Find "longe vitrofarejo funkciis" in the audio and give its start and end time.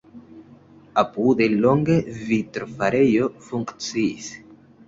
1.65-4.33